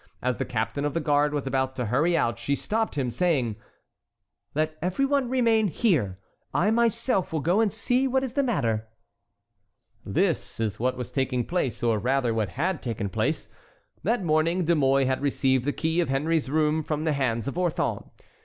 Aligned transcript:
As 0.19 0.37
the 0.37 0.45
captain 0.45 0.83
of 0.83 0.95
the 0.95 0.99
guard 0.99 1.31
was 1.31 1.45
about 1.45 1.75
to 1.75 1.85
hurry 1.85 2.17
out, 2.17 2.39
she 2.39 2.55
stopped 2.55 2.97
him, 2.97 3.11
saying: 3.11 3.55
"Let 4.55 4.75
every 4.81 5.05
one 5.05 5.29
remain 5.29 5.67
here. 5.67 6.17
I 6.55 6.71
myself 6.71 7.31
will 7.31 7.39
go 7.39 7.61
and 7.61 7.71
see 7.71 8.07
what 8.07 8.23
is 8.23 8.33
the 8.33 8.41
matter." 8.41 8.87
This 10.03 10.59
is 10.59 10.79
what 10.79 10.97
was 10.97 11.11
taking 11.11 11.45
place, 11.45 11.83
or 11.83 11.99
rather 11.99 12.33
what 12.33 12.49
had 12.57 12.81
taken 12.81 13.09
place. 13.09 13.47
That 14.01 14.23
morning 14.23 14.65
De 14.65 14.73
Mouy 14.73 15.05
had 15.05 15.21
received 15.21 15.65
the 15.65 15.71
key 15.71 16.01
of 16.01 16.09
Henry's 16.09 16.49
room 16.49 16.81
from 16.81 17.03
the 17.03 17.13
hands 17.13 17.47
of 17.47 17.53
Orthon. 17.55 18.09